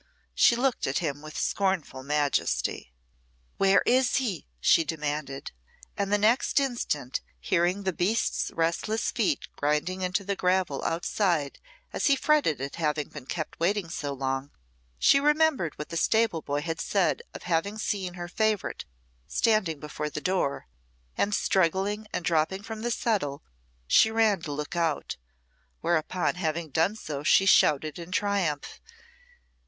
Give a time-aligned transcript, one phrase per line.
[0.33, 2.91] She looked at him with scornful majesty.
[3.57, 5.51] "Where is he?" she demanded.
[5.95, 11.59] And the next instant hearing the beast's restless feet grinding into the gravel outside
[11.93, 14.49] as he fretted at having been kept waiting so long,
[14.97, 18.85] she remembered what the stable boy had said of having seen her favourite
[19.27, 20.65] standing before the door,
[21.15, 23.43] and struggling and dropping from the settle,
[23.85, 25.17] she ran to look out;
[25.81, 28.81] whereupon having done so, she shouted in triumph.